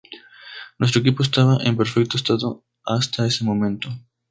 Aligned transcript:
Nuestro 0.79 1.01
equipo 1.01 1.21
estaba 1.21 1.57
en 1.61 1.77
perfecto 1.77 2.17
estado 2.17 2.65
hasta 2.83 3.27
ese 3.27 3.43
momento. 3.43 3.87